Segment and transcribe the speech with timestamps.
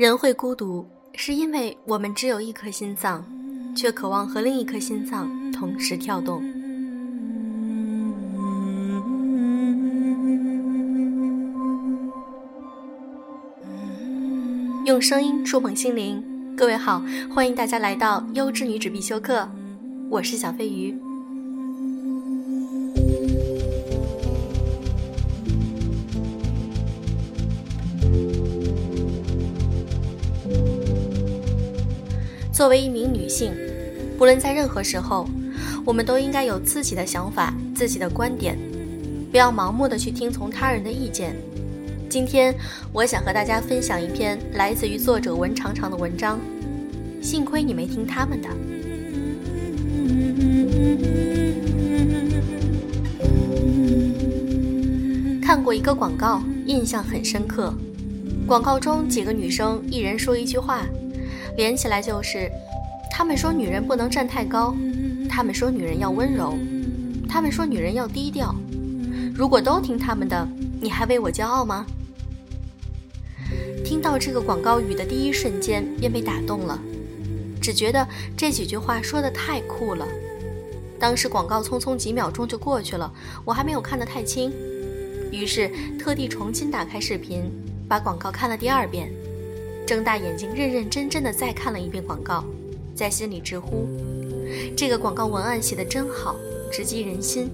[0.00, 3.22] 人会孤独，是因为我们只有一颗心脏，
[3.76, 6.42] 却渴望和另一颗心脏同时跳动。
[14.86, 16.24] 用声音触碰心灵，
[16.56, 19.46] 各位好，欢迎大家来到优质女子必修课，
[20.08, 20.98] 我是小飞鱼。
[32.60, 33.54] 作为一名女性，
[34.18, 35.26] 不论在任何时候，
[35.82, 38.54] 我们都应该有自己的想法、自己的观点，
[39.30, 41.34] 不要盲目的去听从他人的意见。
[42.10, 42.54] 今天，
[42.92, 46.38] 我想和大家分享一篇来自于作者文长长的文章。
[47.22, 48.48] 幸亏你没听他们的。
[55.40, 57.72] 看过一个广告，印象很深刻。
[58.46, 60.84] 广告中几个女生一人说一句话。
[61.56, 62.50] 连起来就是，
[63.10, 64.74] 他们说女人不能站太高，
[65.28, 66.56] 他们说女人要温柔，
[67.28, 68.54] 他们说女人要低调。
[69.34, 70.48] 如果都听他们的，
[70.80, 71.86] 你还为我骄傲吗？
[73.84, 76.80] 听到这个广告语的第一瞬间便被打动了，
[77.60, 78.06] 只觉得
[78.36, 80.06] 这几句话说的太酷了。
[80.98, 83.10] 当时广告匆匆几秒钟就过去了，
[83.44, 84.52] 我还没有看得太清，
[85.32, 87.50] 于是特地重新打开视频，
[87.88, 89.10] 把广告看了第二遍。
[89.90, 92.44] 睁大眼睛，认认真真的再看了一遍广告，
[92.94, 93.88] 在心里直呼
[94.76, 96.36] ：“这个广告文案写的真好，
[96.70, 97.50] 直击人心。”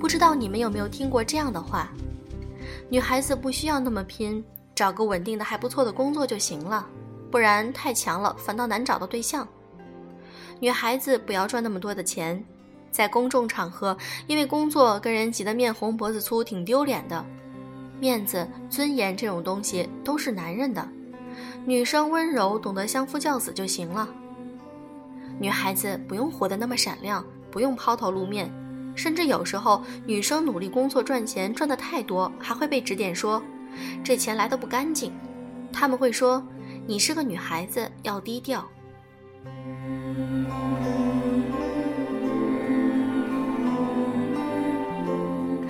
[0.00, 1.92] 不知道你们有没有听过这样的话
[2.88, 4.42] ：“女孩子不需要那么拼，
[4.74, 6.88] 找个稳定的还不错的工作就行了，
[7.30, 9.46] 不然太强了反倒难找到对象。”
[10.60, 12.42] 女孩子不要赚那么多的钱，
[12.90, 13.94] 在公众场合
[14.26, 17.22] 因为工作跟人挤得面红脖子粗，挺丢脸的。
[18.04, 20.86] 面子、尊严这种东西都是男人的，
[21.64, 24.06] 女生温柔，懂得相夫教子就行了。
[25.38, 28.52] 女孩子不用活得那么闪亮，不用抛头露面，
[28.94, 33.42] 甚至有时候女生努力工作赚钱赚得太多，还会被指点说
[34.04, 35.10] 这钱来的不干净。
[35.72, 36.46] 他们会说
[36.86, 38.68] 你是个女孩子，要低调。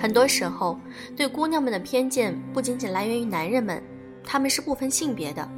[0.05, 0.79] 很多时候，
[1.17, 3.81] 对姑娘们的偏见不仅仅来源于男人们，
[4.23, 5.49] 他们是不分性别的，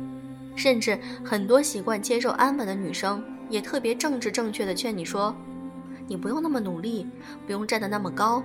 [0.55, 5.35] 甚至很多习惯接受安稳的女生也特别政治正确的劝你说
[6.07, 7.05] ：“你不用那么努力，
[7.45, 8.41] 不用站得那么高。”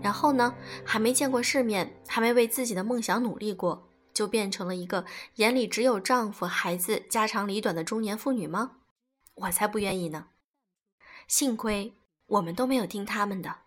[0.00, 8.76] 然后呢，还没见过世面，还没为自己的梦想努力过，就变成了一个眼里只有丈夫、孩子、家长里短的中年妇女吗？
[9.34, 10.26] 我才不愿意呢！
[11.26, 11.92] 幸亏
[12.26, 13.63] 我们都没有听他们的。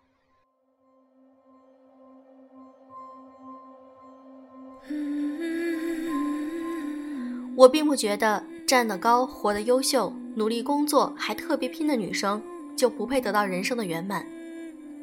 [7.58, 12.40] 我并不觉得站得高、活得优秀、努力工作还特别拼的女生
[12.76, 14.24] 就不配得到人生的圆满，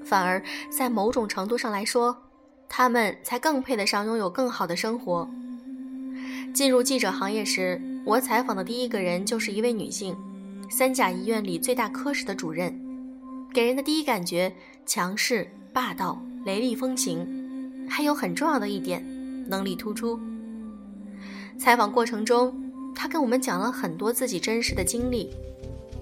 [0.04, 2.16] 反而在某种程度上来说，
[2.68, 5.28] 她们才更配得上拥有更好的生活。
[6.54, 10.16] 进入记者行业时，我采访的第一个人就是一位女性，
[10.70, 12.72] 三甲医院里最大科室的主任，
[13.52, 14.54] 给人的第一感觉
[14.86, 17.26] 强势、霸道、雷厉风行，
[17.90, 19.04] 还有很重要的一点，
[19.48, 20.16] 能力突出。
[21.58, 22.54] 采访过程中，
[22.94, 25.30] 他跟我们讲了很多自己真实的经历。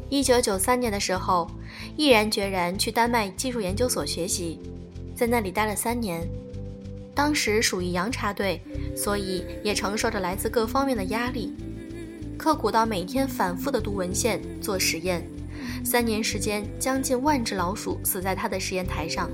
[0.09, 1.51] 一九九三年的时候，
[1.97, 4.59] 毅然决然去丹麦技术研究所学习，
[5.15, 6.27] 在那里待了三年。
[7.15, 8.61] 当时属于洋插队，
[8.97, 11.55] 所以也承受着来自各方面的压力，
[12.37, 15.23] 刻苦到每天反复的读文献、做实验。
[15.85, 19.31] 三年时间，将近万只老鼠死在他的实验台上。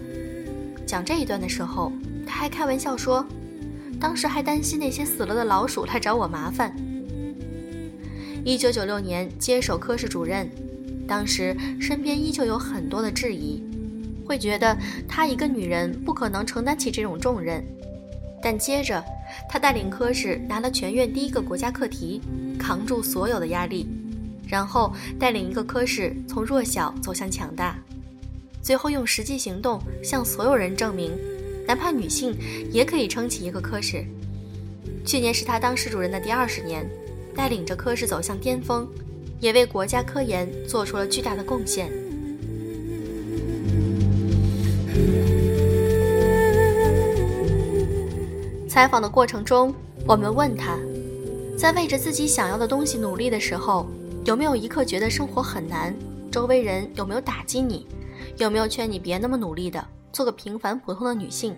[0.87, 1.93] 讲这一段的时候，
[2.27, 3.27] 他还开玩笑说。
[4.01, 6.75] 当时还担心那些死了的老鼠来找我麻烦。
[8.45, 10.49] 一九九六年接手科室主任，
[11.07, 13.63] 当时身边依旧有很多的质疑，
[14.25, 17.63] 会觉得她一个女人不可能承担起这种重任。
[18.41, 19.05] 但接着，
[19.49, 22.23] 她带领科室拿了全院第一个国家课题，
[22.59, 23.89] 扛住所有的压力，
[24.47, 27.77] 然后带领一个科室从弱小走向强大，
[28.63, 31.11] 最后用实际行动向所有人证明。
[31.69, 32.35] 哪怕女性
[32.73, 34.03] 也可以撑起一个科室。
[35.05, 36.89] 去年是他当室主任的第二十年，
[37.35, 38.89] 带领着科室走向巅峰，
[39.39, 41.91] 也为国家科研做出了巨大的贡献。
[48.67, 49.75] 采访的过程中，
[50.07, 50.79] 我们问他，
[51.55, 53.87] 在为着自己想要的东西努力的时候，
[54.25, 55.95] 有没有一刻觉得生活很难？
[56.31, 57.87] 周围人有没有打击你？
[58.39, 59.85] 有没有劝你别那么努力的？
[60.13, 61.57] 做个平凡普通的女性，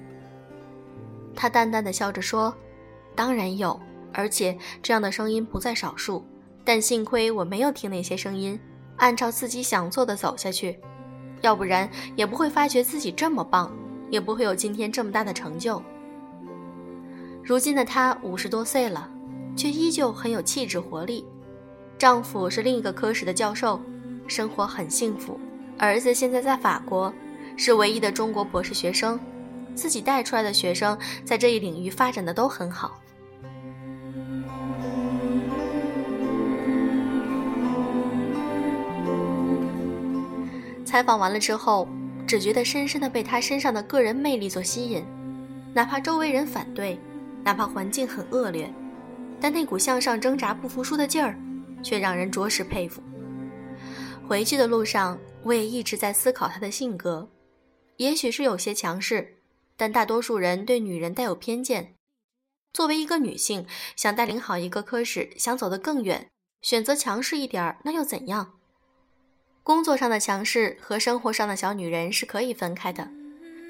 [1.35, 2.55] 她淡淡的笑着说
[3.15, 3.79] ：“当然有，
[4.13, 6.25] 而且这样的声音不在少数。
[6.63, 8.59] 但幸亏我没有听那些声音，
[8.97, 10.79] 按照自己想做的走下去，
[11.41, 13.75] 要不然也不会发觉自己这么棒，
[14.11, 15.83] 也不会有今天这么大的成就。
[17.43, 19.11] 如今的她五十多岁了，
[19.57, 21.27] 却依旧很有气质活力。
[21.99, 23.81] 丈夫是另一个科室的教授，
[24.29, 25.41] 生活很幸福。
[25.79, 27.13] 儿子现在在法国，
[27.63, 29.21] 是唯一的中国博士学生，
[29.75, 32.99] 自己带出来的学生在这一领域发展的都很好。
[40.87, 41.87] 采访完了之后，
[42.27, 45.05] 只觉得深深的被他身上的个人魅力所吸引，
[45.75, 46.99] 哪怕周围人反对，
[47.45, 48.73] 哪怕环境很恶劣，
[49.39, 51.39] 但那股向上挣扎、不服输的劲儿，
[51.83, 53.03] 却让人着实佩服。
[54.27, 57.29] 回去的路上，我也一直在思考他的性格，
[58.01, 59.37] 也许是有些强势，
[59.77, 61.97] 但大多数人对女人带有偏见。
[62.73, 66.31] 作为一个女性，想带领好一个科室，想走得更远，
[66.63, 68.55] 选择强势一点儿，那又怎样？
[69.63, 73.07] 工作上的强势和生活上的小女人是可以分开的，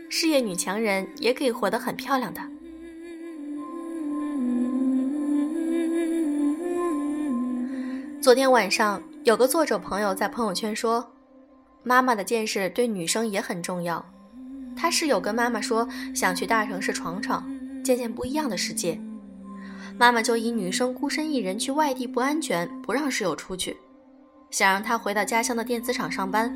[0.08, 2.40] 事业女强人也可以活得很漂亮的。
[8.22, 11.12] 昨天晚上有个作者朋友在朋友圈说
[11.82, 14.08] ：“妈妈的见识对女生也很重要。”
[14.80, 17.46] 他室友跟妈妈说想去大城市闯闯，
[17.84, 18.98] 见见不一样的世界。
[19.98, 23.76] 妈妈就以女生孤身一人去外地不安全，不让室友出去。
[24.50, 26.50] 想让他回到家乡的电子厂上班，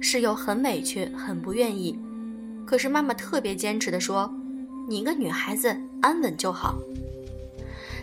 [0.00, 1.98] 室友很委屈，很不愿意。
[2.66, 4.32] 可是妈妈特别坚持的说
[4.88, 5.68] ：“你一个女孩子
[6.00, 6.78] 安稳就好。”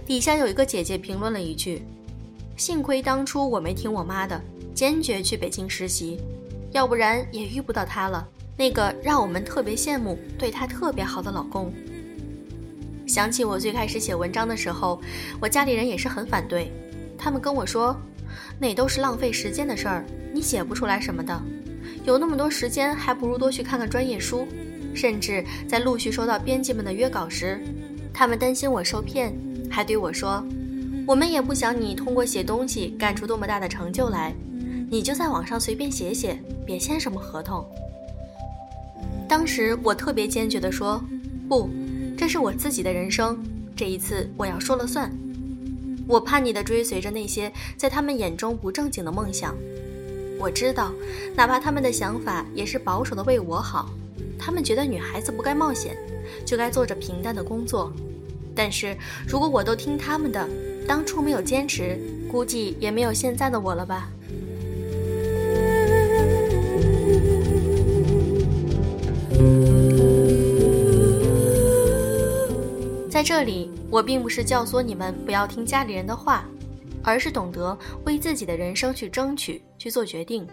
[0.05, 1.81] 底下有一个姐姐评论了一句
[2.55, 4.39] ：“幸亏当初我没听我妈的，
[4.75, 6.19] 坚决去北京实习，
[6.71, 8.27] 要不然也遇不到她了。
[8.57, 11.73] 那个让我们特别羡慕、对她特别好的老公。”
[13.05, 15.01] 想起我最开始写文章的时候，
[15.39, 16.71] 我家里人也是很反对，
[17.17, 17.95] 他们跟我说。
[18.59, 21.39] 那都是浪费时间的事儿，你写不出来什么的。
[22.05, 24.47] 有那么多时间，还不如多去看看专业书。
[24.95, 27.59] 甚至在陆续收到编辑们的约稿时，
[28.13, 29.35] 他们担心我受骗，
[29.69, 30.43] 还对我说
[31.05, 34.33] ：“我们也不想你通过写东西干出多么大的成就来，
[34.89, 37.65] 你就在网上随便写写，别签什么合同。”
[39.33, 41.03] 当时我特别坚决地说
[41.49, 41.67] ：“不，
[42.15, 43.35] 这是我自己的人生，
[43.75, 45.11] 这一次我要说了算。”
[46.07, 49.55] 我叛逆地追随着那些在他们眼中不正经的梦想，
[50.37, 50.93] 我知道，
[51.35, 53.89] 哪怕他们的想法也是保守的为我好，
[54.37, 55.97] 他们觉得女孩子不该冒险，
[56.45, 57.91] 就该做着平淡的工作。
[58.53, 58.95] 但是
[59.27, 60.47] 如果我都听他们的，
[60.87, 61.99] 当初没有坚持，
[62.31, 64.07] 估计也没有现在的我了吧。
[73.13, 73.69] 在这里。
[73.91, 76.45] 我并不是教唆你们不要听家里人的话，
[77.03, 80.47] 而是懂得为自己的人生去争取、去做决定。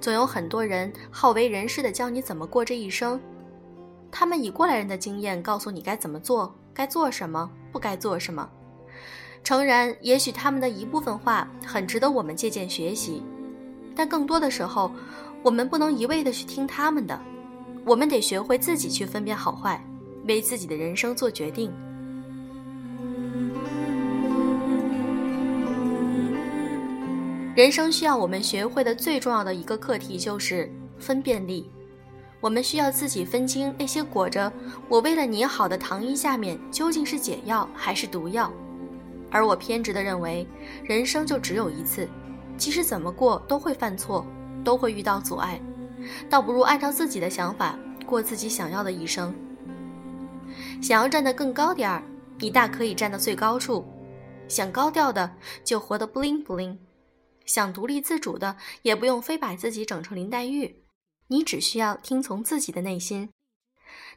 [0.00, 3.20] 总有很多人好为人师的教你怎么过这一生，
[4.12, 8.48] 他们以过来人的经验告诉你该怎么做、该做什么、不该做什么。
[9.42, 13.24] 诚然，也许他们的一部分话很值得我们借鉴学习，
[13.96, 14.92] 但更多的时候，
[15.42, 17.20] 我们不能一味的去听他们的，
[17.84, 19.84] 我们得学会自己去分辨好坏，
[20.26, 21.72] 为自己的人生做决定。
[27.56, 31.70] 人生需要我们学会的最重要的一个课题就是分辨力。
[32.40, 34.50] 我们需要自己分清那些裹着
[34.88, 38.50] “我为了你好”的糖衣下面究竟是解药还是毒药。
[39.30, 40.46] 而我偏执地认为，
[40.82, 42.08] 人生就只有一次，
[42.56, 44.24] 即使怎么过都会犯错，
[44.64, 45.60] 都会遇到阻碍，
[46.30, 49.34] 倒不如按照自己的想法过自己想要的一生。
[50.80, 52.02] 想要站得更高点儿，
[52.38, 53.84] 你大可以站到最高处；
[54.48, 55.30] 想高调的，
[55.62, 56.76] 就活得 bling bling。
[57.44, 60.84] 想独立自主的，也不用非把自己整成林黛玉，
[61.28, 63.28] 你只需要听从自己的内心。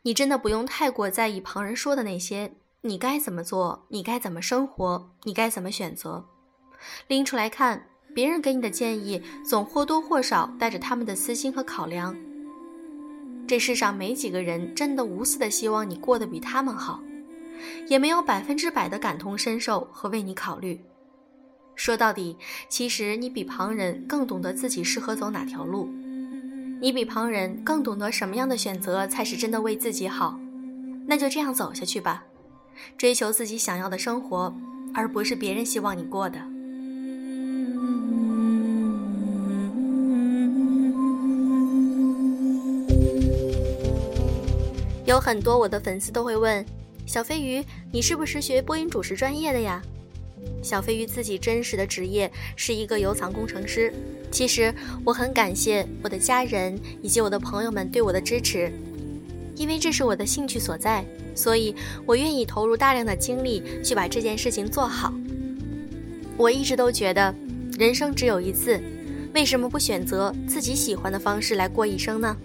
[0.03, 6.23] 你真的不用太过在意旁人说的那些，你该怎么做，你该怎么生活，你该怎么选择。
[7.07, 12.15] 拎出来看，别人给你的建议，总或多或少带着他们的私心和考量。
[13.47, 17.03] 这世上没几个人真的无私的希望你过得比他们好，
[17.87, 20.79] 也没有百分之百的感同身受和为你考虑。
[21.75, 22.37] 说到底，
[22.69, 25.89] 其实你比旁人更懂得自己适合走哪条路，
[26.79, 30.39] 你比旁人更懂得什么样的选择才是真的为自己好。
[31.05, 32.23] 那就这样走下去吧，
[32.97, 34.55] 追求自己想要的生活，
[34.93, 36.39] 而不是别人希望你过的。
[45.05, 46.65] 有很多我的粉丝都会问，
[47.05, 49.81] 小飞鱼，你是不是学播音主持专业的呀？”
[50.61, 53.93] 小飞鱼自己真实的职业是一个油藏工程师。
[54.31, 54.73] 其实
[55.05, 58.71] 我很感谢我的家人以及我的朋友们对我的支持，
[59.55, 61.05] 因为这是我的兴趣所在，
[61.35, 65.13] 所以我愿意投入大量的精力去把这件事情做好。
[66.37, 67.33] 我一直都觉得，
[67.77, 68.81] 人生只有一次，
[69.33, 72.35] 为什么不选择自己喜欢的方式来过一生呢？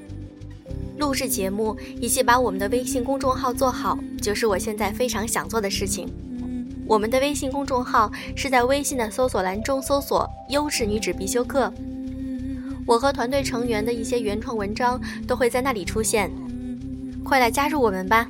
[0.98, 6.08] 录制节目以及把我们的微信公众号做好，就是我现在非常想做的事情。
[6.86, 11.72] 我们的微信公众号是在微信的搜索栏中搜索“优质女子必修课”，
[12.86, 16.30] 我和团队成员的一些原创文章都会在那里出现，
[17.22, 18.26] 快来加入我们吧！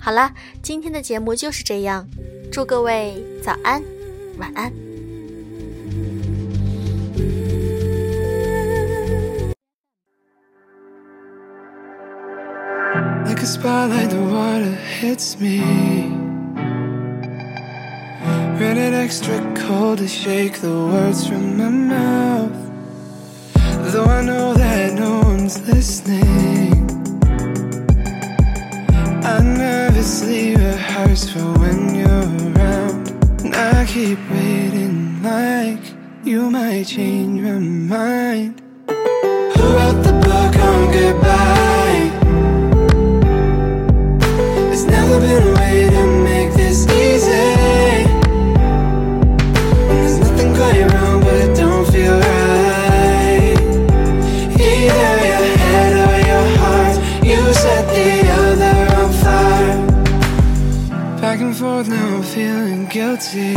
[0.00, 2.04] 好了，今天的节目就是这样，
[2.50, 3.80] 祝各位早安，
[4.38, 4.89] 晚安。
[18.60, 22.52] Rated extra cold to shake the words from my mouth.
[23.92, 26.84] Though I know that no one's listening.
[29.24, 33.08] I nervously rehearse for when you're around.
[33.42, 35.84] And I keep waiting like
[36.24, 38.60] you might change my mind.
[38.86, 41.29] Who wrote the book on goodbye?
[45.20, 47.50] been to make this easy.
[49.88, 53.58] And there's nothing quite wrong, but it don't feel right.
[54.68, 56.96] Either your head or your heart,
[57.30, 58.10] you set the
[58.44, 59.78] other on fire.
[61.20, 63.54] Back and forth, now I'm feeling guilty.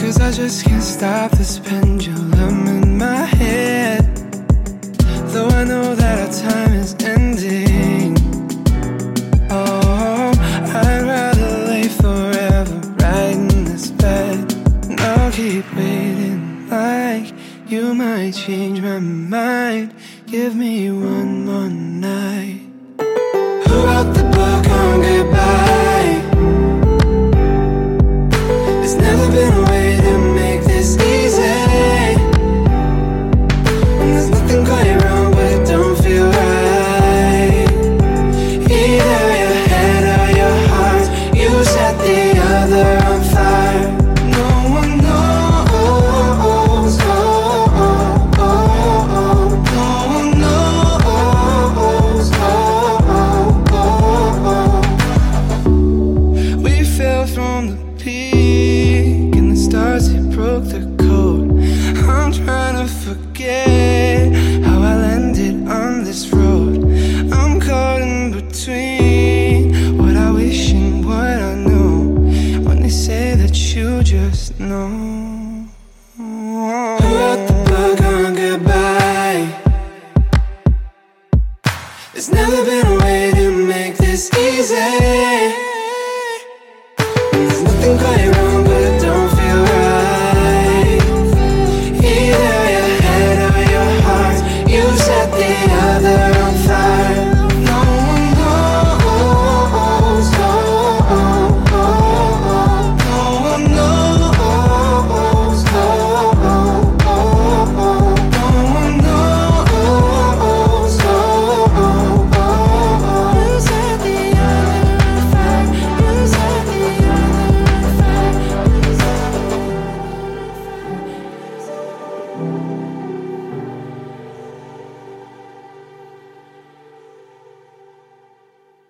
[0.00, 4.02] Cause I just can't stop this pendulum in my head.
[5.32, 7.63] Though I know that our time is ending.
[18.24, 19.94] Might change my mind.
[20.26, 22.23] Give me one more night.